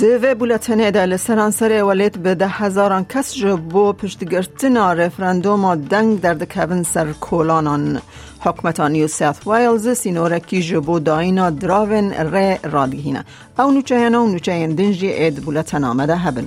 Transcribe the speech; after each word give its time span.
دوی 0.00 0.34
بولتنه 0.34 0.90
ده 0.90 1.06
لسرانسر 1.06 1.84
ولید 1.84 2.22
به 2.22 2.34
ده 2.34 2.48
هزاران 2.48 3.04
کس 3.04 3.34
جو 3.34 3.56
بو 3.56 3.92
پشتگرتنا 3.92 4.92
رفرندوم 4.92 5.74
دنگ 5.74 6.20
در 6.20 6.34
دکوین 6.34 6.82
سر 6.82 7.12
کولانان. 7.12 8.00
حکمتان 8.40 8.92
نیو 8.92 9.06
سیث 9.08 9.46
ویلز 9.46 9.88
سینورکی 9.88 10.62
جو 10.62 10.80
بو 10.80 10.98
داینا 10.98 11.50
دراون 11.50 12.12
ری 12.12 12.58
رادگهینه 12.62 13.24
او 13.58 13.70
نوچه 13.70 13.94
او 13.94 14.26
نوچه 14.26 14.66
دنجی 14.66 15.12
اید 15.12 15.44
بولتن 15.44 15.84
آمده 15.84 16.16
هبن. 16.16 16.46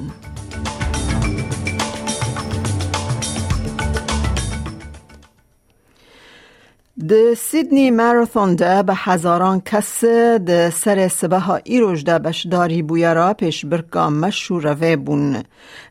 د 7.09 7.34
سیدنی 7.34 7.91
ماراثون 7.91 8.55
ده 8.55 8.84
به 8.84 8.93
هزاران 8.95 9.61
کس 9.61 10.05
ده 10.48 10.70
سر 10.70 11.07
سبه 11.07 11.39
ها 11.39 11.55
ایروش 11.55 12.03
ده 12.03 12.20
بشداری 12.20 12.81
بویرا 12.81 13.34
پیش 13.34 13.66
برکا 13.66 14.09
مشهور 14.09 14.77
و 14.81 14.98
بون. 14.98 15.44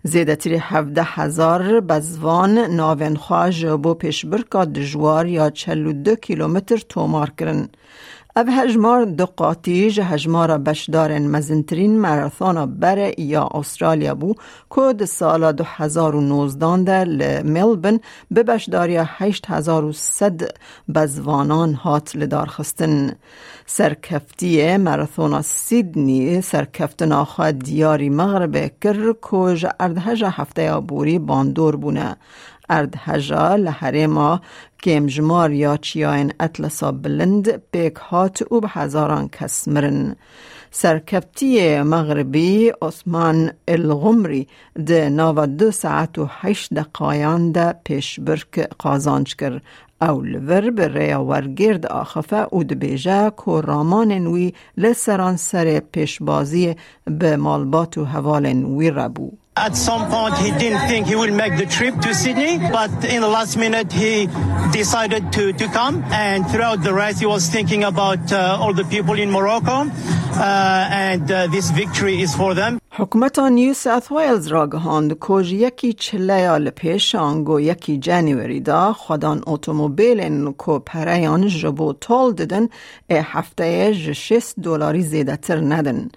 زیده 0.02 0.36
تیری 0.36 0.56
هفده 0.56 1.02
هزار 1.04 1.80
بزوان 1.80 2.58
ناوین 2.58 3.16
خواج 3.16 3.66
بو 3.66 3.94
پیش 3.94 4.26
برکا 4.26 4.64
دجوار 4.64 5.26
یا 5.26 5.50
چلو 5.50 5.92
دو 5.92 6.14
کیلومتر 6.14 6.76
تومار 6.76 7.30
کرن. 7.38 7.68
او 8.36 8.44
هجمار 8.48 9.04
دو 9.04 9.26
قاطیج 9.26 10.00
هجمار 10.00 10.58
بشدارن 10.58 11.26
مزنترین 11.26 12.00
ماراثون 12.00 12.66
بر 12.66 13.20
یا 13.20 13.48
استرالیا 13.54 14.14
بو 14.14 14.34
که 14.74 15.04
سال 15.06 15.52
2019 15.52 16.82
در 16.84 17.42
ملبن 17.42 18.00
به 18.30 18.42
بشداری 18.42 18.96
8100 18.96 20.56
بزوانان 20.94 21.74
هات 21.74 22.16
لدار 22.16 22.46
خستن 22.46 23.12
سرکفتی 23.66 24.76
ماراثون 24.76 25.42
سیدنی 25.42 26.40
سرکفتن 26.40 27.12
آخوا 27.12 27.50
دیاری 27.50 28.10
مغرب 28.10 28.70
کر 28.80 29.14
کج 29.22 29.66
اردهج 29.80 30.24
هفته 30.24 30.80
بوری 30.80 31.18
باندور 31.18 31.76
بونه 31.76 32.16
اردهجا 32.72 33.56
لحرما 33.56 34.40
کمجمار 34.82 35.50
یا 35.52 35.76
چیاین 35.76 36.32
اطلسا 36.40 36.92
بلند 36.92 37.62
بیک 37.70 37.94
هات 37.94 38.42
او 38.42 38.60
به 38.60 38.68
هزاران 38.68 39.28
کس 39.28 39.68
مرن. 39.68 40.16
سرکبتی 40.74 41.82
مغربی 41.82 42.72
عثمان 42.82 43.50
الغمری 43.68 44.48
ده 44.86 45.08
ناو 45.08 45.46
دو 45.46 45.70
ساعت 45.70 46.18
و 46.18 46.26
هشت 46.30 46.74
دقایان 46.74 47.52
ده 47.52 47.74
پیش 47.84 48.20
برک 48.20 48.58
قازانج 48.78 49.36
کر 49.36 49.60
او 50.02 50.20
لور 50.20 50.70
به 50.70 50.88
ریا 50.88 51.24
ورگرد 51.24 51.86
آخفه 51.86 52.46
او 52.50 52.64
ده 52.64 52.74
بیجه 52.74 53.30
که 53.30 53.60
رامان 53.60 54.12
نوی 54.12 54.52
لسران 54.76 55.36
سر 55.36 55.80
پیشبازی 55.80 56.76
به 57.04 57.36
مالبات 57.36 57.98
و 57.98 58.04
حوال 58.04 58.52
نوی 58.52 58.90
ربو. 58.90 59.41
At 59.54 59.76
some 59.76 60.08
point, 60.08 60.34
he 60.38 60.50
didn't 60.52 60.88
think 60.88 61.06
he 61.06 61.14
would 61.14 61.34
make 61.34 61.58
the 61.58 61.66
trip 61.66 61.94
to 62.00 62.14
Sydney, 62.14 62.56
but 62.56 62.90
in 63.04 63.20
the 63.20 63.28
last 63.28 63.58
minute, 63.58 63.92
he 63.92 64.26
decided 64.72 65.30
to, 65.34 65.52
to 65.52 65.68
come. 65.68 66.02
And 66.10 66.48
throughout 66.48 66.82
the 66.82 66.94
race, 66.94 67.18
he 67.18 67.26
was 67.26 67.48
thinking 67.48 67.84
about 67.84 68.32
uh, 68.32 68.56
all 68.58 68.72
the 68.72 68.84
people 68.84 69.18
in 69.18 69.30
Morocco, 69.30 69.84
uh, 69.84 70.88
and 70.90 71.30
uh, 71.30 71.48
this 71.48 71.70
victory 71.70 72.22
is 72.22 72.34
for 72.34 72.54
them. 72.54 72.78
حکومت 72.94 73.38
نیو 73.38 73.74
ساث 73.74 74.12
ویلز 74.12 74.46
را 74.46 74.66
گهاند 74.66 75.16
کج 75.20 75.52
یکی 75.52 75.92
چلیال 75.92 76.70
پیش 76.70 77.14
آنگو 77.14 77.60
یکی 77.60 77.98
جانوری 77.98 78.60
دا 78.60 78.92
خودان 78.92 79.42
اتومبیل 79.46 80.50
کو 80.52 80.78
پریان 80.78 81.48
جبو 81.48 81.92
تول 81.92 82.34
ددن 82.34 82.68
ای 83.06 83.16
هفته 83.24 83.94
جشست 83.94 84.54
دلاری 84.60 85.02
زیده 85.02 85.36
تر 85.36 85.60
ندن. 85.60 86.10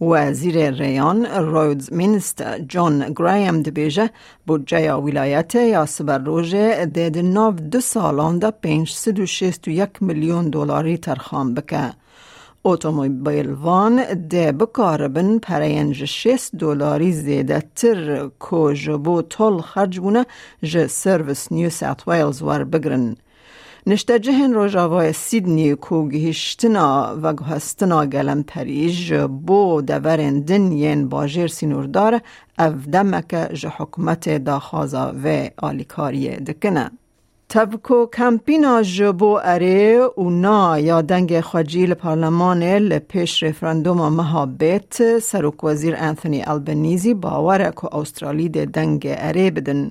وزیر 0.00 0.70
ریان 0.70 1.26
رودز 1.26 1.92
مینستر 1.92 2.58
جون 2.58 3.12
گرایم 3.16 3.62
دبیجه 3.62 4.10
بودجه 4.46 4.94
ولایت 4.94 5.54
یا 5.54 5.86
سبر 5.86 6.18
روژه 6.18 6.86
دید 6.86 7.18
ناو 7.18 7.52
دو 7.52 7.80
سالان 7.80 8.38
و 8.42 8.52
یک 9.66 9.90
میلیون 10.00 10.50
دلاری 10.50 10.98
ترخام 10.98 11.54
بکه. 11.54 11.92
اتومبیل 12.64 13.50
وان 13.50 14.04
ده 14.28 14.52
بکاربن 14.52 15.38
پرینج 15.38 16.04
شست 16.04 16.56
دلاری 16.56 17.12
زیده 17.12 17.62
تر 17.76 18.28
کو 18.38 18.72
جبو 18.72 19.22
تول 19.22 19.60
خرج 19.60 19.98
بونه 20.00 20.26
جه 20.62 20.86
سرویس 20.86 21.52
نیو 21.52 21.70
ساوت 21.70 22.08
ویلز 22.08 22.42
ور 22.42 22.64
بگرن. 22.64 23.16
نشته 23.86 24.18
جهن 24.18 24.54
روژاوای 24.54 25.12
سیدنی 25.12 25.74
کو 25.74 26.08
گهشتنا 26.08 27.16
و 27.22 27.32
گهستنا 27.34 28.06
گلم 28.06 28.42
پریج 28.42 29.14
بو 29.14 29.82
دورن 29.82 30.40
دنین 30.40 31.08
باجر 31.08 31.46
سینوردار 31.46 32.20
او 32.58 32.72
دمک 32.92 33.28
جه 33.52 33.68
حکومت 33.68 34.44
داخازا 34.44 35.14
و 35.24 35.48
آلیکاری 35.56 36.36
دکنه. 36.36 36.90
تبکو 37.48 38.06
کمپینا 38.06 38.82
جبو 38.82 39.38
اره 39.44 40.00
و 40.18 40.30
نا 40.30 40.78
یا 40.78 41.02
دنگ 41.02 41.40
خواجی 41.40 41.86
پارلمان 41.86 42.62
لپیش 42.62 43.42
رفرندوم 43.42 44.08
مهابت 44.08 45.18
سروک 45.18 45.64
وزیر 45.64 45.94
انتونی 45.98 46.42
البنیزی 46.42 47.14
باوره 47.14 47.70
که 47.70 47.96
استرالی 47.96 48.48
ده 48.48 48.64
دنگ 48.64 49.06
اره 49.06 49.50
بدن. 49.50 49.90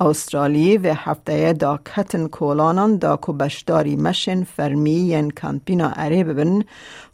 استرالی 0.00 0.78
و 0.78 0.94
هفته 0.94 1.52
دا 1.52 1.78
کتن 1.84 2.26
کولانان 2.28 2.96
دا 2.96 3.16
کو 3.16 3.32
بشداری 3.32 3.96
مشن 3.96 4.44
فرمی 4.44 4.90
ین 4.90 5.30
کمپینا 5.30 5.92
اره 5.96 6.24
ببن 6.24 6.62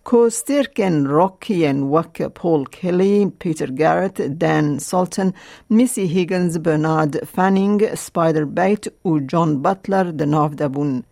کو 0.04 0.28
ستیرکن 0.30 1.06
روکین 1.06 1.82
وک 1.82 2.22
پول 2.22 2.64
کلی 2.64 3.32
پیتر 3.38 3.70
گارت 3.70 4.22
دان 4.40 4.78
سالتن 4.78 5.32
میسی 5.70 6.06
هیگنز 6.06 6.58
برنارد 6.58 7.24
فانینگ 7.24 7.94
سپایدر 7.94 8.44
بیت 8.44 9.06
و 9.06 9.18
جون 9.18 9.62
بطلر 9.62 10.04
دناف 10.04 10.54
دبون. 10.54 11.02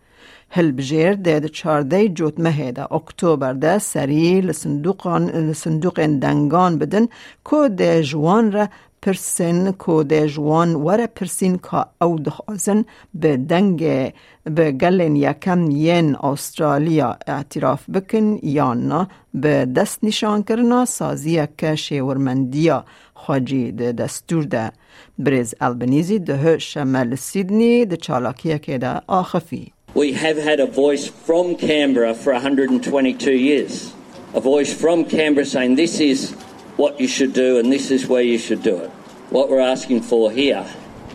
هل 0.49 0.71
بجیر 0.71 1.13
ده 1.13 1.49
چارده 1.49 2.07
جوت 2.07 2.39
مهه 2.39 2.71
ده 2.71 2.93
اکتوبر 2.93 3.53
ده 3.53 3.77
سری 3.79 4.41
لصندوقان 4.41 5.29
لصندوق 5.29 5.99
دنگان 6.05 6.77
بدن 6.77 7.07
کو 7.43 7.67
ده 7.67 8.03
جوان 8.03 8.51
را 8.51 8.67
پرسن 9.01 9.71
کو 9.71 10.03
ده 10.03 10.27
جوان 10.27 10.75
وره 10.75 11.07
پرسین 11.07 11.57
که 11.57 11.85
او 12.01 12.19
دخوازن 12.19 12.85
به 13.13 13.37
دنگ 13.37 14.13
به 14.43 14.71
گلن 14.71 15.15
یکم 15.15 15.71
ین 15.71 16.15
استرالیا 16.15 17.17
اعتراف 17.27 17.89
بکن 17.89 18.39
یا 18.43 18.73
نه 18.73 19.07
به 19.33 19.65
دست 19.75 19.99
نشان 20.03 20.43
کرنا 20.43 20.85
سازیه 20.85 21.49
که 21.57 21.75
شیورمندیا 21.75 22.85
خواجی 23.13 23.71
ده 23.71 23.91
دستور 23.91 24.43
ده. 24.43 24.71
بریز 25.19 25.55
البنیزی 25.61 26.19
ده 26.19 26.57
شمال 26.57 27.15
سیدنی 27.15 27.85
ده 27.85 27.97
چالاکیه 27.97 28.59
که 28.59 28.77
ده. 28.77 29.01
آخفی. 29.07 29.73
We 29.95 30.13
have 30.13 30.37
had 30.37 30.59
a 30.59 30.67
voice 30.67 31.07
from 31.07 31.55
Canberra 31.55 32.13
for 32.13 32.33
122 32.33 33.31
years. 33.31 33.93
A 34.33 34.39
voice 34.39 34.73
from 34.73 35.05
Canberra 35.05 35.45
saying 35.45 35.75
this 35.75 35.99
is 35.99 36.35
what 36.76 37.00
you 37.00 37.08
should 37.08 37.32
do 37.32 37.58
and 37.58 37.72
this 37.72 37.90
is 37.90 38.06
where 38.06 38.22
you 38.22 38.38
should 38.38 38.62
do 38.62 38.76
it. 38.76 38.90
What 39.30 39.50
we're 39.50 39.60
asking 39.60 40.02
for 40.02 40.30
here 40.30 40.66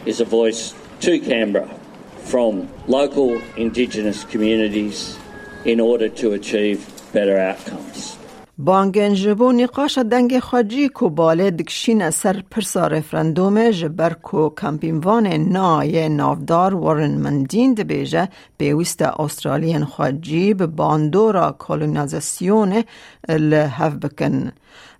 is 0.05 0.19
a 0.21 0.25
voice 0.25 0.73
to 1.01 1.19
Canberra 1.19 1.69
from 2.25 2.67
local 2.87 3.41
Indigenous 3.55 4.23
communities 4.23 5.17
in 5.65 5.79
order 5.79 6.09
to 6.09 6.33
achieve 6.33 6.79
better 7.13 7.37
outcomes. 7.37 8.17
بانگن 8.59 9.13
جبو 9.13 9.51
نقاش 9.51 9.97
دنگ 10.11 10.39
خواجی 10.39 10.87
کو 10.87 11.09
باله 11.09 11.51
دکشین 11.51 12.09
سر 12.11 12.43
پرسا 12.51 12.87
رفرندوم 12.87 13.69
جبر 13.71 14.13
کو 14.13 14.49
کمپینوان 14.49 15.27
نای 15.27 16.09
نافدار 16.09 16.75
وارن 16.75 17.17
مندین 17.17 17.73
ده 17.73 17.83
بیجه 17.83 18.29
بیویست 18.57 19.01
استرالین 19.01 19.85
خواجی 19.85 20.53
به 20.53 20.67
باندورا 20.67 21.51
کولونیزاسیون 21.51 22.83
لحف 23.29 23.93
بکن. 23.93 24.51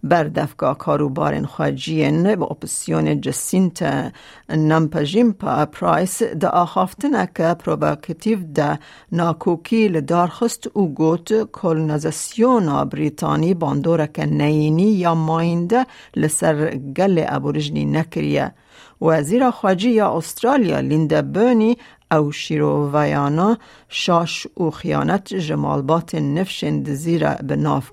بردفگاه 0.05 0.79
کاروبارن 0.79 1.45
خواجین 1.45 2.35
به 2.35 2.43
اپسیون 2.43 3.21
جسینت 3.21 4.13
نمپجیمپا 4.49 5.67
پرایس 5.67 6.23
ده 6.23 6.49
آخافتنه 6.49 7.29
که 7.37 7.55
پروباکتیو 7.55 8.39
ده 8.55 8.79
ناکوکی 9.13 9.89
لدارخست 9.89 10.67
او 10.73 10.95
گوت 10.95 11.43
کولونیزاسیون 11.43 12.85
بریتانی 12.85 13.55
باندوره 13.55 14.07
که 14.15 14.27
نینی 14.27 14.93
یا 14.93 15.15
ماینده 15.15 15.87
لسر 16.17 16.71
گل 16.77 17.25
ابورجنی 17.29 17.85
نکریه. 17.85 18.53
وزیر 19.03 19.51
خواجی 19.51 19.91
یا 19.91 20.17
استرالیا 20.17 20.81
لیندا 20.81 21.23
برنی 21.23 21.77
او 22.13 22.33
شیرو 22.33 22.91
ویانا 22.93 23.59
شاش 23.89 24.47
و 24.57 24.71
خیانت 24.71 25.35
جمالبات 25.35 26.15
نفشند 26.15 26.93
زیره 26.93 27.39
به 27.43 27.57
ناف. 27.57 27.91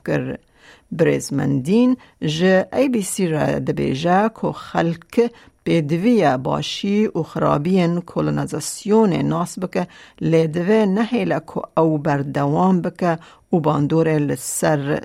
برزمندین 0.91 1.97
جه 2.21 2.67
ای 2.73 2.89
بی 2.89 3.01
سی 3.01 3.27
را 3.27 3.59
دبیجه 3.59 4.29
که 4.41 4.51
خلک 4.51 5.31
بدوی 5.65 6.37
باشی 6.37 7.07
و 7.07 7.23
خرابین 7.23 8.01
کولونیزاسیون 8.01 9.13
ناس 9.13 9.59
بکه 9.59 9.87
لدوه 10.21 10.85
نهیله 10.85 11.39
که 11.39 11.79
او 11.79 11.97
بردوام 11.97 12.81
بکه 12.81 13.19
و 13.53 13.59
باندور 13.59 14.17
لسر 14.17 15.01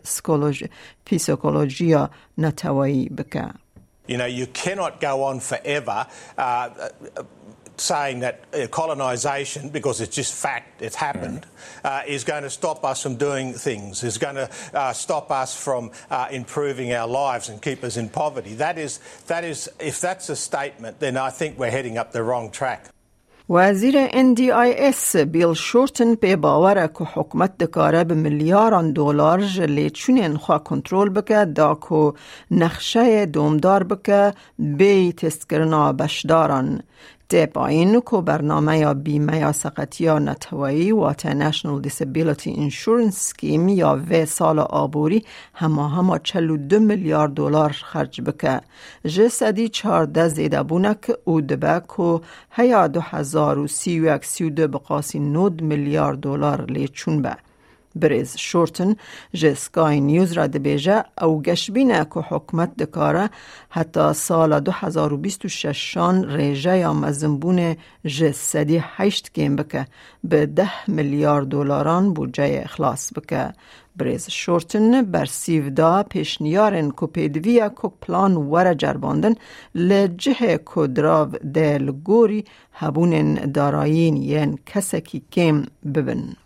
پیسیکولوژیا 1.04 2.10
نتوایی 2.38 3.08
بکه. 3.08 3.44
You 4.08 4.18
know, 4.18 4.26
you 4.26 4.46
cannot 4.46 5.00
go 5.00 5.22
on 5.30 5.40
forever 5.40 6.06
uh, 6.38 6.68
saying 7.81 8.19
that 8.19 8.43
uh, 8.53 8.67
colonisation, 8.67 9.69
because 9.69 10.01
it's 10.01 10.15
just 10.15 10.33
fact, 10.33 10.81
it's 10.81 10.95
happened, 10.95 11.45
uh, 11.83 12.01
is 12.07 12.23
going 12.23 12.43
to 12.43 12.49
stop 12.49 12.83
us 12.83 13.01
from 13.01 13.15
doing 13.15 13.53
things, 13.53 14.03
is 14.03 14.17
going 14.17 14.35
to 14.35 14.49
uh, 14.73 14.93
stop 14.93 15.31
us 15.31 15.55
from 15.55 15.91
uh, 16.09 16.27
improving 16.31 16.93
our 16.93 17.07
lives 17.07 17.49
and 17.49 17.61
keep 17.61 17.83
us 17.83 17.97
in 17.97 18.09
poverty. 18.09 18.55
That 18.55 18.77
is, 18.77 18.99
that 19.27 19.43
is, 19.43 19.69
if 19.79 20.01
that's 20.01 20.29
a 20.29 20.35
statement, 20.35 20.99
then 20.99 21.17
I 21.17 21.29
think 21.29 21.57
we're 21.57 21.71
heading 21.71 21.97
up 21.97 22.11
the 22.11 22.23
wrong 22.23 22.51
track. 22.51 22.89
وزیر 23.51 24.07
NDIS 24.07 25.15
بیل 25.15 25.53
شورتن 25.53 26.15
به 26.15 26.35
باور 26.35 26.87
که 26.87 27.03
حکمت 27.03 27.57
دکاره 27.57 28.03
به 28.03 28.15
میلیاران 28.15 28.93
دلار 28.93 29.41
جلی 29.41 29.89
چونین 29.89 30.37
خواه 30.37 30.63
کنترل 30.63 31.09
بکه 31.09 31.45
دا 31.45 31.79
که 31.89 32.13
نقشه 32.51 33.25
دومدار 33.25 33.83
بکه 33.83 34.33
بی 34.59 35.13
تست 35.13 35.49
کرنا 35.49 35.93
بشداران 35.93 36.81
ده 37.34 37.46
پایین 37.46 38.00
کو 38.00 38.20
برنامه 38.20 38.78
یا 38.78 38.94
بیمه 38.94 39.38
یا 39.38 39.52
سقطی 39.52 40.04
یا 40.04 40.18
نتوایی 40.18 40.92
وات 40.92 41.26
نشنل 41.26 41.80
دیسیبیلیتی 41.80 42.54
انشورنس 42.56 43.16
سکیم 43.16 43.68
یا 43.68 44.00
و 44.10 44.26
سال 44.26 44.58
آبوری 44.58 45.24
همه 45.54 45.90
همه 45.90 46.20
چلو 46.24 46.56
دو 46.56 46.78
میلیارد 46.80 47.34
دلار 47.34 47.70
خرج 47.72 48.20
بکه. 48.20 48.60
جه 49.06 49.28
سدی 49.28 49.68
چارده 49.68 50.28
زیده 50.28 50.62
بونک 50.62 51.12
او 51.24 51.40
دبه 51.40 51.80
کو 51.88 52.20
هیا 52.50 52.86
دو 52.86 53.00
هزار 53.00 53.58
و 53.58 53.66
سی 53.66 54.00
و 54.00 54.14
یک 54.16 54.24
سی 54.24 54.44
و 54.44 54.50
دو 54.50 54.68
بقاسی 54.68 55.18
نود 55.18 55.62
میلیارد 55.62 56.20
دلار 56.20 56.64
لیچون 56.64 57.22
به 57.22 57.36
برز 57.96 58.36
شورتن 58.36 58.96
جه 59.32 59.54
سکای 59.54 60.00
نیوز 60.00 60.32
را 60.32 60.46
دبیجه 60.46 61.04
او 61.22 61.42
گشبینه 61.42 62.04
که 62.04 62.20
حکمت 62.20 62.76
دکاره 62.76 63.30
حتی 63.70 64.12
سال 64.12 64.60
2026 64.60 65.92
شان 65.92 66.30
ریجه 66.30 66.78
یا 66.78 66.92
مزنبون 66.92 67.76
جه 68.04 68.32
سدی 68.32 68.82
هشت 68.82 69.32
گیم 69.34 69.56
بکه 69.56 69.86
به 70.24 70.46
ده 70.46 70.88
میلیارد 70.88 71.48
دلاران 71.48 72.14
بودجه 72.14 72.60
اخلاص 72.64 73.12
بکه 73.12 73.52
برز 73.96 74.30
شورتن 74.30 75.02
بر 75.02 75.24
سیودا 75.24 76.02
پیشنیارن 76.02 76.90
کو 76.90 77.06
پیدویا 77.06 77.68
کو 77.68 77.88
پلان 77.88 78.36
وره 78.36 78.74
جرباندن 78.74 79.34
لجه 79.74 80.60
کدراو 80.64 81.26
دل 81.54 81.92
گوری 81.92 82.44
هبونن 82.72 83.34
دارایین 83.34 84.16
ین 84.16 84.58
کسکی 84.66 85.22
کم 85.32 85.64
ببن. 85.94 86.43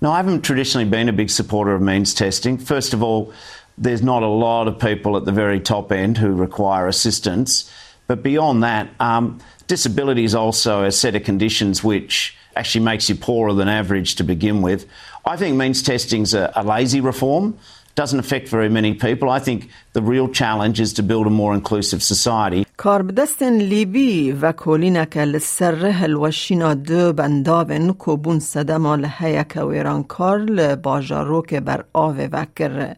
Now, 0.00 0.12
I 0.12 0.18
haven't 0.18 0.42
traditionally 0.42 0.88
been 0.88 1.08
a 1.08 1.12
big 1.12 1.28
supporter 1.28 1.74
of 1.74 1.82
means 1.82 2.14
testing. 2.14 2.56
First 2.56 2.94
of 2.94 3.02
all, 3.02 3.32
there's 3.76 4.02
not 4.02 4.22
a 4.22 4.28
lot 4.28 4.68
of 4.68 4.78
people 4.78 5.16
at 5.16 5.24
the 5.24 5.32
very 5.32 5.60
top 5.60 5.90
end 5.90 6.18
who 6.18 6.34
require 6.34 6.86
assistance. 6.86 7.70
But 8.06 8.22
beyond 8.22 8.62
that, 8.62 8.88
um, 9.00 9.40
disability 9.66 10.24
is 10.24 10.34
also 10.34 10.84
a 10.84 10.92
set 10.92 11.16
of 11.16 11.24
conditions 11.24 11.82
which 11.82 12.36
actually 12.54 12.84
makes 12.84 13.08
you 13.08 13.16
poorer 13.16 13.52
than 13.52 13.68
average 13.68 14.16
to 14.16 14.24
begin 14.24 14.62
with. 14.62 14.86
I 15.24 15.36
think 15.36 15.56
means 15.56 15.82
testing's 15.82 16.32
a, 16.32 16.52
a 16.54 16.62
lazy 16.62 17.00
reform. 17.00 17.58
Doesn't 17.96 18.20
affect 18.20 18.48
very 18.48 18.68
many 18.68 18.94
people. 18.94 19.28
I 19.28 19.40
think 19.40 19.68
the 19.94 20.02
real 20.02 20.28
challenge 20.28 20.80
is 20.80 20.92
to 20.94 21.02
build 21.02 21.26
a 21.26 21.30
more 21.30 21.54
inclusive 21.54 22.04
society. 22.04 22.66
کاربدستن 22.78 23.52
لیبی 23.52 24.32
و 24.32 24.52
کولینک 24.52 25.16
لسر 25.16 25.86
هلوشینا 25.86 26.74
دو 26.74 27.12
بندابن 27.12 27.92
کوبون 27.92 28.38
سدما 28.38 28.96
لحیک 28.96 29.56
و 29.56 29.66
ایران 29.66 30.02
کار 30.02 30.38
لباجارو 30.38 31.42
که 31.42 31.60
بر 31.60 31.84
آوه 31.92 32.28
وکر. 32.32 32.96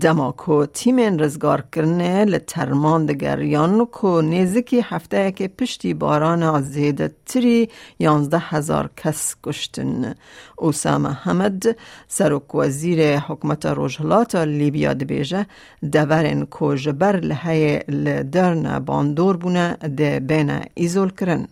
دما 0.00 0.32
کو 0.32 0.66
تیمن 0.66 1.18
رزگار 1.18 1.64
کرنه 1.72 2.24
لترمان 2.24 3.06
دگریان 3.06 3.86
کو 3.86 4.20
نیزکی 4.20 4.80
هفته 4.80 5.32
که 5.32 5.48
پشتی 5.48 5.94
باران 5.94 6.42
آزیده 6.42 7.14
تری 7.26 7.68
یانزده 7.98 8.38
هزار 8.38 8.90
کس 8.96 9.36
کشتن. 9.42 10.14
اوسام 10.56 11.06
حمد 11.06 11.76
سرک 12.08 12.54
وزیر 12.54 13.18
حکمت 13.18 13.66
روجهلات 13.66 14.34
لیبیا 14.34 14.92
دبیجه 14.92 15.46
دورن 15.92 16.44
کو 16.44 16.74
جبر 16.74 17.20
لحی 17.20 17.78
لدرن 17.88 18.78
باند 18.78 19.11
دور 19.15 19.37
بونه 19.37 19.73
ده 19.73 20.19
بین 20.19 20.49
ایزول 20.77 21.09
کرن 21.09 21.47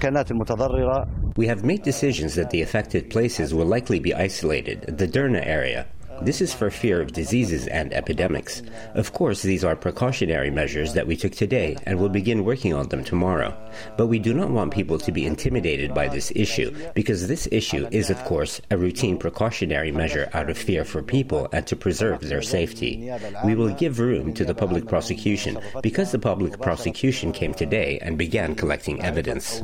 كانت 0.00 0.30
المتضررة 0.30 1.08
We 1.38 1.46
have 1.46 1.64
made 1.64 1.82
decisions 1.82 2.34
that 2.34 2.50
the 2.50 2.62
affected 2.62 3.10
places 3.10 3.54
will 3.54 3.66
likely 3.76 4.00
be 4.00 4.12
isolated, 4.14 4.98
the 4.98 5.06
Derna 5.06 5.42
area, 5.58 5.86
this 6.21 6.41
is 6.41 6.53
for 6.53 6.69
fear 6.69 7.01
of 7.01 7.11
diseases 7.11 7.67
and 7.67 7.93
epidemics. 7.93 8.61
Of 8.93 9.13
course, 9.13 9.41
these 9.41 9.63
are 9.63 9.75
precautionary 9.75 10.51
measures 10.51 10.93
that 10.93 11.07
we 11.07 11.17
took 11.17 11.33
today 11.33 11.75
and 11.85 11.99
will 11.99 12.09
begin 12.09 12.45
working 12.45 12.73
on 12.73 12.87
them 12.89 13.03
tomorrow. 13.03 13.55
But 13.97 14.07
we 14.07 14.19
do 14.19 14.33
not 14.33 14.49
want 14.49 14.73
people 14.73 14.97
to 14.99 15.11
be 15.11 15.25
intimidated 15.25 15.93
by 15.93 16.07
this 16.07 16.31
issue 16.35 16.75
because 16.93 17.27
this 17.27 17.47
issue 17.51 17.87
is, 17.91 18.09
of 18.09 18.23
course, 18.23 18.61
a 18.71 18.77
routine 18.77 19.17
precautionary 19.17 19.91
measure 19.91 20.29
out 20.33 20.49
of 20.49 20.57
fear 20.57 20.85
for 20.85 21.01
people 21.01 21.49
and 21.51 21.65
to 21.67 21.75
preserve 21.75 22.21
their 22.21 22.41
safety. 22.41 23.11
We 23.43 23.55
will 23.55 23.73
give 23.73 23.99
room 23.99 24.33
to 24.35 24.45
the 24.45 24.55
public 24.55 24.87
prosecution 24.87 25.59
because 25.81 26.11
the 26.11 26.19
public 26.19 26.59
prosecution 26.61 27.31
came 27.31 27.53
today 27.53 27.99
and 28.01 28.17
began 28.17 28.55
collecting 28.55 29.03
evidence. 29.03 29.61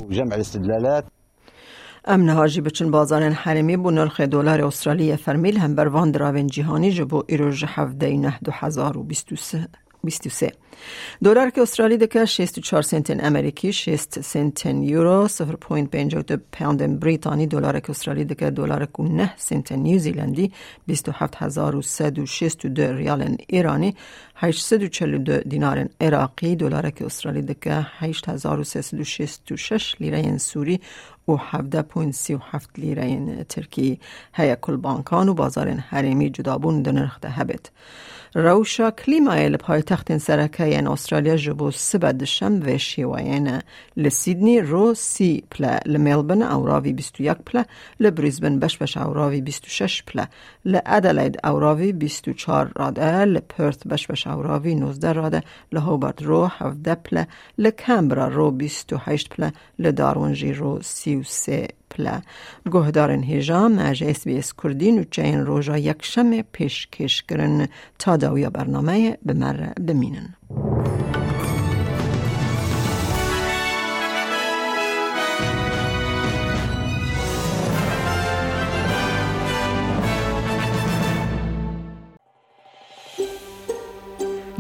ام 2.06 2.24
نهاجی 2.24 2.62
بچن 2.62 2.92
بازار 2.92 3.30
حرمی 3.30 3.78
بو 3.78 3.92
نرخ 3.92 4.22
دلار 4.22 4.62
استرالی 4.62 5.16
فرمیل 5.16 5.58
هم 5.58 5.76
بر 5.76 5.88
وان 5.88 6.12
دراون 6.12 6.48
جهانی 6.48 6.92
جبو 6.92 7.24
ایروژ 7.28 7.64
هفده 7.68 8.18
نه 8.18 8.40
دو 8.44 8.52
هزار 8.52 8.98
و 8.98 9.04
بیستو 9.04 9.36
سه. 9.36 9.68
23 10.04 10.52
دلار 11.24 11.50
که 11.50 11.62
استرالی 11.62 11.98
دکه 11.98 12.26
64 12.26 12.82
سنت 12.82 13.24
امریکی 13.24 13.74
6 13.74 14.00
سنت 14.00 14.66
یورو 14.66 15.28
0.52 15.28 16.38
پوند 16.52 17.00
بریتانی. 17.00 17.48
دلار 17.48 17.80
که 17.80 17.90
استرالی 17.90 18.26
دکه 18.26 18.50
دلار 18.50 18.86
که 18.86 19.04
9 19.04 19.34
سنت 19.38 19.72
نیوزیلندی 19.72 20.52
27162 20.88 22.94
ریال 22.94 23.36
ایرانی 23.48 23.96
842 24.36 25.38
دینار 25.38 25.90
عراقی. 26.02 26.56
دلار 26.56 26.90
که 26.90 27.06
استرالی 27.06 27.42
دکه 27.42 27.88
8366 28.00 29.96
لیره 30.00 30.38
سوری 30.38 30.80
و 31.30 31.38
17.37 31.38 32.78
لیره 32.78 33.44
ترکی 33.50 34.00
هیا 34.34 34.56
کل 34.56 34.76
بانکان 34.76 35.30
و 35.30 35.34
بازار 35.34 35.70
حریمی 35.70 36.30
جدابون 36.30 36.82
دنرخ 36.82 37.20
ده 37.20 37.30
هبت. 37.30 37.72
روشا 38.36 38.92
کلیمای 38.92 39.50
لپای 39.50 39.82
تخت 39.82 40.18
سرکه 40.18 40.64
این 40.64 40.88
استرالیا 40.88 41.36
جبو 41.36 41.72
سبد 41.72 42.24
شم 42.24 42.60
و 42.66 42.78
شیوین 42.78 43.62
لسیدنی 43.98 44.62
رو 44.62 44.94
سی 44.94 45.44
پلا 45.52 45.80
لملبن 45.86 46.42
اوراوی 46.42 46.94
21 46.94 47.32
پلا 47.46 47.64
لبریزبن 48.00 48.60
بش 48.60 48.78
بش 48.78 48.98
اوراوی 48.98 49.42
26 49.42 50.04
پلا 50.04 50.26
لادلید 50.66 51.40
اوراوی 51.44 51.92
24 51.92 52.72
راده 52.76 53.26
لپرت 53.26 53.88
بش 53.88 54.08
بش 54.08 54.28
اوراوی 54.28 54.76
19 54.76 55.12
راده 55.12 55.44
لهوبرت 55.72 56.24
رو 56.24 56.50
17 56.52 56.96
پلا 56.96 57.26
لکمبرا 57.58 58.28
رو 58.28 58.52
28 58.52 59.30
پلا 59.30 59.52
لدارونجی 59.80 60.54
رو 60.54 60.82
33 60.82 61.19
هیجام 63.22 63.78
از 63.78 64.02
اس 64.02 64.28
بی 64.28 64.38
اس 64.38 64.54
کردین 64.64 65.00
و 65.00 65.04
چین 65.12 65.46
پیش 66.54 66.88
کش 66.88 67.24
کرن 67.24 67.68
تا 68.00 68.18
داویا 68.18 68.50
برنامه 68.50 69.18
بمر 69.26 69.74
بمینن. 69.88 70.36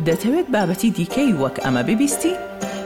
دەتەوێت 0.07 0.47
بابەتی 0.55 0.89
دیکەی 0.97 1.31
وەک 1.41 1.55
ئەمە 1.63 1.81
ببیستی؟ 1.89 2.33